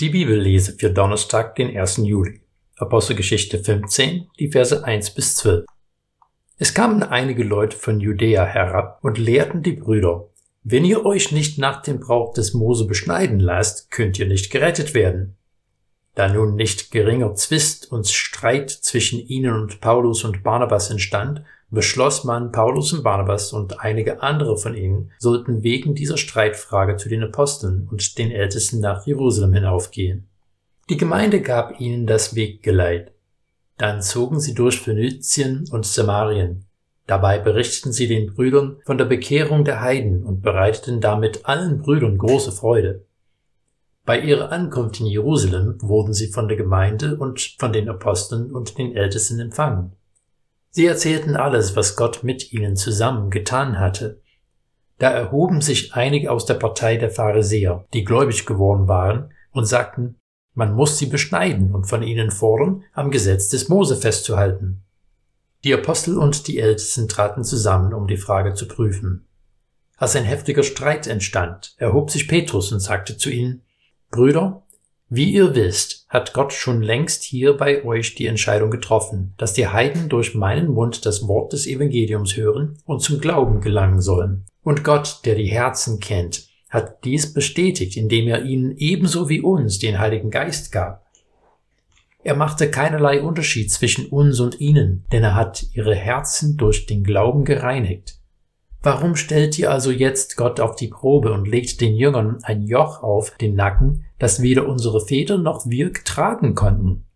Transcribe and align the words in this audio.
Die 0.00 0.08
Bibellese 0.08 0.72
für 0.72 0.90
Donnerstag, 0.90 1.54
den 1.54 1.76
1. 1.76 1.98
Juli. 1.98 2.40
Apostelgeschichte 2.78 3.62
15, 3.62 4.26
die 4.40 4.50
Verse 4.50 4.84
1 4.84 5.14
bis 5.14 5.36
12. 5.36 5.66
Es 6.58 6.74
kamen 6.74 7.04
einige 7.04 7.44
Leute 7.44 7.76
von 7.76 8.00
Judäa 8.00 8.44
herab 8.44 8.98
und 9.02 9.18
lehrten 9.18 9.62
die 9.62 9.74
Brüder, 9.74 10.30
wenn 10.64 10.84
ihr 10.84 11.06
euch 11.06 11.30
nicht 11.30 11.60
nach 11.60 11.80
dem 11.80 12.00
Brauch 12.00 12.34
des 12.34 12.54
Mose 12.54 12.88
beschneiden 12.88 13.38
lasst, 13.38 13.92
könnt 13.92 14.18
ihr 14.18 14.26
nicht 14.26 14.50
gerettet 14.50 14.94
werden. 14.94 15.36
Da 16.16 16.26
nun 16.28 16.56
nicht 16.56 16.90
geringer 16.90 17.36
Zwist 17.36 17.92
und 17.92 18.08
Streit 18.08 18.70
zwischen 18.70 19.20
ihnen 19.20 19.52
und 19.52 19.80
Paulus 19.80 20.24
und 20.24 20.42
Barnabas 20.42 20.90
entstand, 20.90 21.44
beschloss 21.74 22.24
man, 22.24 22.52
Paulus 22.52 22.92
und 22.92 23.02
Barnabas 23.02 23.52
und 23.52 23.80
einige 23.80 24.22
andere 24.22 24.56
von 24.56 24.74
ihnen 24.74 25.10
sollten 25.18 25.62
wegen 25.62 25.94
dieser 25.94 26.16
Streitfrage 26.16 26.96
zu 26.96 27.08
den 27.08 27.22
Aposteln 27.22 27.88
und 27.90 28.16
den 28.18 28.30
Ältesten 28.30 28.80
nach 28.80 29.06
Jerusalem 29.06 29.52
hinaufgehen. 29.52 30.28
Die 30.88 30.96
Gemeinde 30.96 31.40
gab 31.40 31.80
ihnen 31.80 32.06
das 32.06 32.34
Weggeleit. 32.34 33.12
Dann 33.78 34.02
zogen 34.02 34.40
sie 34.40 34.54
durch 34.54 34.80
Phönizien 34.80 35.64
und 35.70 35.84
Samarien. 35.84 36.64
Dabei 37.06 37.38
berichteten 37.38 37.92
sie 37.92 38.08
den 38.08 38.32
Brüdern 38.32 38.78
von 38.86 38.96
der 38.96 39.04
Bekehrung 39.04 39.64
der 39.64 39.80
Heiden 39.80 40.22
und 40.22 40.42
bereiteten 40.42 41.00
damit 41.00 41.44
allen 41.44 41.78
Brüdern 41.78 42.16
große 42.16 42.52
Freude. 42.52 43.04
Bei 44.06 44.20
ihrer 44.20 44.52
Ankunft 44.52 45.00
in 45.00 45.06
Jerusalem 45.06 45.78
wurden 45.80 46.12
sie 46.12 46.28
von 46.28 46.48
der 46.48 46.56
Gemeinde 46.56 47.16
und 47.16 47.56
von 47.58 47.72
den 47.72 47.88
Aposteln 47.88 48.52
und 48.52 48.76
den 48.76 48.94
Ältesten 48.94 49.40
empfangen. 49.40 49.92
Sie 50.76 50.86
erzählten 50.86 51.36
alles, 51.36 51.76
was 51.76 51.94
Gott 51.94 52.24
mit 52.24 52.52
ihnen 52.52 52.74
zusammen 52.74 53.30
getan 53.30 53.78
hatte. 53.78 54.20
Da 54.98 55.08
erhoben 55.08 55.60
sich 55.60 55.94
einige 55.94 56.32
aus 56.32 56.46
der 56.46 56.54
Partei 56.54 56.96
der 56.96 57.10
Pharisäer, 57.10 57.84
die 57.92 58.04
gläubig 58.04 58.44
geworden 58.44 58.88
waren, 58.88 59.32
und 59.52 59.66
sagten, 59.66 60.16
man 60.52 60.74
muss 60.74 60.98
sie 60.98 61.06
beschneiden 61.06 61.72
und 61.72 61.84
von 61.84 62.02
ihnen 62.02 62.32
fordern, 62.32 62.82
am 62.92 63.12
Gesetz 63.12 63.48
des 63.48 63.68
Mose 63.68 63.94
festzuhalten. 63.94 64.82
Die 65.62 65.72
Apostel 65.72 66.18
und 66.18 66.48
die 66.48 66.58
Ältesten 66.58 67.06
traten 67.06 67.44
zusammen, 67.44 67.94
um 67.94 68.08
die 68.08 68.16
Frage 68.16 68.54
zu 68.54 68.66
prüfen. 68.66 69.28
Als 69.96 70.16
ein 70.16 70.24
heftiger 70.24 70.64
Streit 70.64 71.06
entstand, 71.06 71.76
erhob 71.78 72.10
sich 72.10 72.26
Petrus 72.26 72.72
und 72.72 72.80
sagte 72.80 73.16
zu 73.16 73.30
ihnen, 73.30 73.62
Brüder, 74.10 74.63
wie 75.08 75.32
ihr 75.32 75.54
wisst, 75.54 76.06
hat 76.08 76.32
Gott 76.32 76.52
schon 76.52 76.82
längst 76.82 77.22
hier 77.22 77.56
bei 77.56 77.84
euch 77.84 78.14
die 78.14 78.26
Entscheidung 78.26 78.70
getroffen, 78.70 79.34
dass 79.36 79.52
die 79.52 79.68
Heiden 79.68 80.08
durch 80.08 80.34
meinen 80.34 80.68
Mund 80.68 81.04
das 81.04 81.28
Wort 81.28 81.52
des 81.52 81.66
Evangeliums 81.66 82.36
hören 82.36 82.78
und 82.86 83.00
zum 83.00 83.20
Glauben 83.20 83.60
gelangen 83.60 84.00
sollen. 84.00 84.46
Und 84.62 84.82
Gott, 84.82 85.20
der 85.24 85.34
die 85.34 85.46
Herzen 85.46 86.00
kennt, 86.00 86.48
hat 86.70 87.04
dies 87.04 87.32
bestätigt, 87.32 87.96
indem 87.96 88.28
er 88.28 88.44
ihnen 88.44 88.76
ebenso 88.76 89.28
wie 89.28 89.40
uns 89.40 89.78
den 89.78 89.98
Heiligen 89.98 90.30
Geist 90.30 90.72
gab. 90.72 91.04
Er 92.24 92.34
machte 92.34 92.70
keinerlei 92.70 93.20
Unterschied 93.20 93.70
zwischen 93.70 94.06
uns 94.06 94.40
und 94.40 94.58
ihnen, 94.58 95.04
denn 95.12 95.22
er 95.22 95.34
hat 95.34 95.66
ihre 95.74 95.94
Herzen 95.94 96.56
durch 96.56 96.86
den 96.86 97.04
Glauben 97.04 97.44
gereinigt. 97.44 98.18
Warum 98.84 99.16
stellt 99.16 99.58
ihr 99.58 99.70
also 99.70 99.90
jetzt 99.90 100.36
Gott 100.36 100.60
auf 100.60 100.76
die 100.76 100.88
Probe 100.88 101.32
und 101.32 101.48
legt 101.48 101.80
den 101.80 101.96
Jüngern 101.96 102.40
ein 102.42 102.64
Joch 102.64 103.02
auf 103.02 103.30
den 103.30 103.54
Nacken, 103.54 104.04
das 104.18 104.42
weder 104.42 104.68
unsere 104.68 105.00
Väter 105.00 105.38
noch 105.38 105.64
wir 105.64 105.94
tragen 105.94 106.54
konnten? 106.54 107.06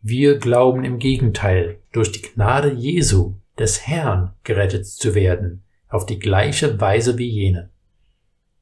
Wir 0.00 0.38
glauben 0.38 0.82
im 0.84 0.98
Gegenteil, 0.98 1.80
durch 1.92 2.12
die 2.12 2.22
Gnade 2.22 2.72
Jesu, 2.72 3.34
des 3.58 3.86
Herrn, 3.86 4.32
gerettet 4.42 4.86
zu 4.86 5.14
werden, 5.14 5.64
auf 5.90 6.06
die 6.06 6.18
gleiche 6.18 6.80
Weise 6.80 7.18
wie 7.18 7.28
jene. 7.28 7.68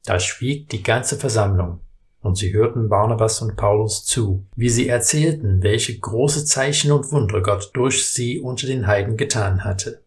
Da 0.05 0.19
schwieg 0.19 0.69
die 0.71 0.83
ganze 0.83 1.15
Versammlung, 1.19 1.79
und 2.21 2.37
sie 2.37 2.53
hörten 2.53 2.89
Barnabas 2.89 3.41
und 3.43 3.55
Paulus 3.55 4.05
zu, 4.05 4.45
wie 4.57 4.71
sie 4.71 4.89
erzählten, 4.89 5.63
welche 5.63 5.97
große 5.97 6.45
Zeichen 6.45 6.91
und 6.91 7.13
Wunder 7.13 7.43
Gott 7.43 7.71
durch 7.75 8.09
sie 8.09 8.41
unter 8.41 8.67
den 8.67 8.89
Heiden 8.89 9.17
getan 9.17 9.63
hatte. 9.63 10.03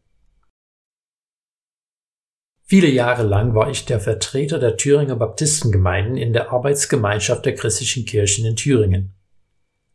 Viele 2.71 2.87
Jahre 2.87 3.23
lang 3.23 3.53
war 3.53 3.69
ich 3.69 3.83
der 3.83 3.99
Vertreter 3.99 4.57
der 4.57 4.77
Thüringer 4.77 5.17
Baptistengemeinden 5.17 6.15
in 6.15 6.31
der 6.31 6.53
Arbeitsgemeinschaft 6.53 7.45
der 7.45 7.53
christlichen 7.53 8.05
Kirchen 8.05 8.45
in 8.45 8.55
Thüringen. 8.55 9.13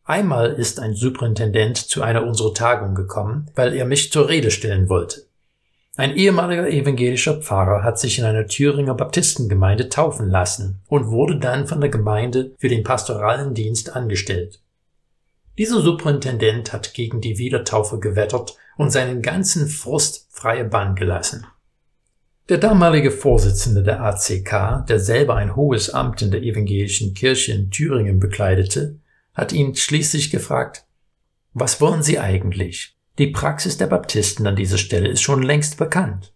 Einmal 0.05 0.53
ist 0.53 0.79
ein 0.79 0.93
Superintendent 0.93 1.79
zu 1.79 2.03
einer 2.03 2.27
unserer 2.27 2.53
Tagungen 2.53 2.95
gekommen, 2.95 3.51
weil 3.55 3.73
er 3.73 3.87
mich 3.87 4.13
zur 4.13 4.29
Rede 4.29 4.51
stellen 4.51 4.91
wollte. 4.91 5.23
Ein 5.97 6.17
ehemaliger 6.17 6.69
evangelischer 6.69 7.41
Pfarrer 7.41 7.83
hat 7.83 7.99
sich 7.99 8.19
in 8.19 8.27
einer 8.27 8.47
Thüringer 8.47 8.93
Baptistengemeinde 8.93 9.89
taufen 9.89 10.29
lassen 10.29 10.83
und 10.87 11.07
wurde 11.07 11.39
dann 11.39 11.67
von 11.67 11.81
der 11.81 11.89
Gemeinde 11.89 12.55
für 12.59 12.69
den 12.69 12.85
pastoralen 12.85 13.55
Dienst 13.55 13.97
angestellt. 13.97 14.61
Dieser 15.57 15.81
Superintendent 15.81 16.75
hat 16.75 16.93
gegen 16.93 17.23
die 17.23 17.39
Wiedertaufe 17.39 17.99
gewettert 18.01 18.59
und 18.77 18.91
seinen 18.91 19.23
ganzen 19.23 19.67
Frust 19.67 20.27
freie 20.31 20.67
Bahn 20.67 20.95
gelassen. 20.95 21.47
Der 22.49 22.59
damalige 22.59 23.11
Vorsitzende 23.11 23.83
der 23.83 24.01
ACK, 24.03 24.87
der 24.87 25.01
selber 25.01 25.35
ein 25.35 25.57
hohes 25.57 25.91
Amt 25.91 26.23
in 26.23 26.31
der 26.31 26.43
evangelischen 26.43 27.13
Kirche 27.13 27.53
in 27.53 27.73
Thüringen 27.73 28.21
bekleidete, 28.21 29.01
hat 29.35 29.53
ihn 29.53 29.75
schließlich 29.75 30.31
gefragt, 30.31 30.87
was 31.55 31.81
wollen 31.81 32.05
Sie 32.05 32.21
eigentlich? 32.21 32.97
Die 33.19 33.29
Praxis 33.29 33.79
der 33.79 33.89
Baptisten 33.89 34.47
an 34.47 34.55
dieser 34.55 34.79
Stelle 34.79 35.09
ist 35.09 35.23
schon 35.23 35.43
längst 35.43 35.77
bekannt. 35.77 36.35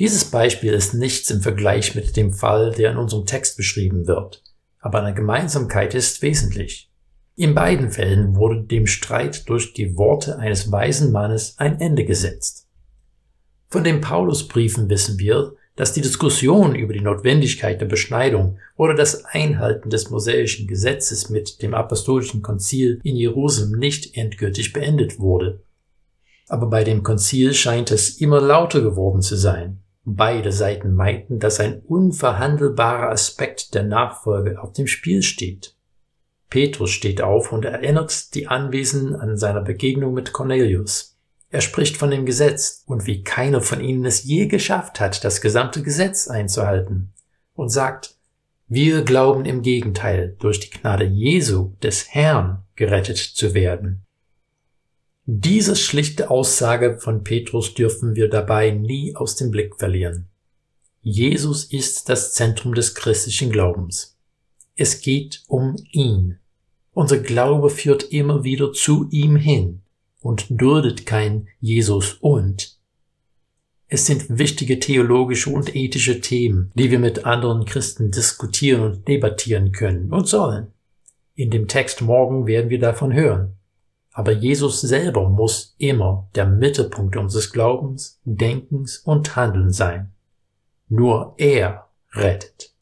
Dieses 0.00 0.24
Beispiel 0.24 0.72
ist 0.72 0.94
nichts 0.94 1.30
im 1.30 1.40
Vergleich 1.40 1.94
mit 1.94 2.16
dem 2.16 2.32
Fall, 2.32 2.72
der 2.72 2.90
in 2.90 2.96
unserem 2.96 3.26
Text 3.26 3.56
beschrieben 3.56 4.08
wird, 4.08 4.42
aber 4.80 5.02
eine 5.02 5.14
Gemeinsamkeit 5.14 5.94
ist 5.94 6.20
wesentlich. 6.22 6.90
In 7.36 7.54
beiden 7.54 7.92
Fällen 7.92 8.34
wurde 8.34 8.64
dem 8.64 8.88
Streit 8.88 9.48
durch 9.48 9.72
die 9.72 9.96
Worte 9.96 10.38
eines 10.40 10.72
weisen 10.72 11.12
Mannes 11.12 11.56
ein 11.58 11.80
Ende 11.80 12.04
gesetzt. 12.04 12.67
Von 13.70 13.84
den 13.84 14.00
Paulusbriefen 14.00 14.88
wissen 14.88 15.18
wir, 15.18 15.54
dass 15.76 15.92
die 15.92 16.00
Diskussion 16.00 16.74
über 16.74 16.92
die 16.92 17.00
Notwendigkeit 17.00 17.80
der 17.80 17.86
Beschneidung 17.86 18.58
oder 18.76 18.94
das 18.94 19.24
Einhalten 19.26 19.90
des 19.90 20.10
mosaischen 20.10 20.66
Gesetzes 20.66 21.30
mit 21.30 21.62
dem 21.62 21.72
apostolischen 21.72 22.42
Konzil 22.42 22.98
in 23.04 23.14
Jerusalem 23.14 23.78
nicht 23.78 24.16
endgültig 24.16 24.72
beendet 24.72 25.20
wurde. 25.20 25.60
Aber 26.48 26.66
bei 26.66 26.82
dem 26.82 27.02
Konzil 27.02 27.54
scheint 27.54 27.90
es 27.90 28.20
immer 28.20 28.40
lauter 28.40 28.80
geworden 28.80 29.20
zu 29.20 29.36
sein. 29.36 29.82
Beide 30.04 30.50
Seiten 30.50 30.94
meinten, 30.94 31.38
dass 31.38 31.60
ein 31.60 31.80
unverhandelbarer 31.80 33.10
Aspekt 33.10 33.74
der 33.74 33.84
Nachfolge 33.84 34.60
auf 34.62 34.72
dem 34.72 34.86
Spiel 34.86 35.22
steht. 35.22 35.74
Petrus 36.48 36.90
steht 36.90 37.20
auf 37.20 37.52
und 37.52 37.66
erinnert 37.66 38.34
die 38.34 38.46
Anwesenden 38.46 39.14
an 39.14 39.36
seiner 39.36 39.60
Begegnung 39.60 40.14
mit 40.14 40.32
Cornelius. 40.32 41.17
Er 41.50 41.62
spricht 41.62 41.96
von 41.96 42.10
dem 42.10 42.26
Gesetz 42.26 42.82
und 42.86 43.06
wie 43.06 43.22
keiner 43.22 43.62
von 43.62 43.80
ihnen 43.80 44.04
es 44.04 44.24
je 44.24 44.46
geschafft 44.46 45.00
hat, 45.00 45.24
das 45.24 45.40
gesamte 45.40 45.82
Gesetz 45.82 46.28
einzuhalten 46.28 47.12
und 47.54 47.70
sagt, 47.70 48.16
wir 48.68 49.02
glauben 49.02 49.46
im 49.46 49.62
Gegenteil, 49.62 50.36
durch 50.40 50.60
die 50.60 50.68
Gnade 50.68 51.06
Jesu, 51.06 51.72
des 51.82 52.08
Herrn, 52.10 52.64
gerettet 52.76 53.16
zu 53.16 53.54
werden. 53.54 54.04
Diese 55.24 55.74
schlichte 55.74 56.30
Aussage 56.30 56.98
von 56.98 57.24
Petrus 57.24 57.72
dürfen 57.72 58.14
wir 58.14 58.28
dabei 58.28 58.70
nie 58.70 59.16
aus 59.16 59.36
dem 59.36 59.50
Blick 59.50 59.76
verlieren. 59.76 60.28
Jesus 61.00 61.64
ist 61.64 62.10
das 62.10 62.34
Zentrum 62.34 62.74
des 62.74 62.94
christlichen 62.94 63.50
Glaubens. 63.50 64.18
Es 64.76 65.00
geht 65.00 65.44
um 65.46 65.76
ihn. 65.92 66.38
Unser 66.92 67.18
Glaube 67.18 67.70
führt 67.70 68.04
immer 68.04 68.44
wieder 68.44 68.72
zu 68.72 69.08
ihm 69.10 69.36
hin 69.36 69.82
und 70.20 70.46
duldet 70.50 71.06
kein 71.06 71.48
Jesus 71.60 72.14
und. 72.14 72.76
Es 73.86 74.04
sind 74.04 74.38
wichtige 74.38 74.80
theologische 74.80 75.50
und 75.50 75.74
ethische 75.74 76.20
Themen, 76.20 76.70
die 76.74 76.90
wir 76.90 76.98
mit 76.98 77.24
anderen 77.24 77.64
Christen 77.64 78.10
diskutieren 78.10 78.82
und 78.82 79.08
debattieren 79.08 79.72
können 79.72 80.12
und 80.12 80.28
sollen. 80.28 80.68
In 81.34 81.50
dem 81.50 81.68
Text 81.68 82.02
morgen 82.02 82.46
werden 82.46 82.68
wir 82.68 82.80
davon 82.80 83.14
hören. 83.14 83.54
Aber 84.12 84.32
Jesus 84.32 84.80
selber 84.80 85.28
muss 85.28 85.76
immer 85.78 86.28
der 86.34 86.46
Mittelpunkt 86.46 87.16
unseres 87.16 87.52
Glaubens, 87.52 88.20
Denkens 88.24 88.98
und 88.98 89.36
Handelns 89.36 89.76
sein. 89.76 90.12
Nur 90.88 91.34
er 91.38 91.88
rettet. 92.12 92.74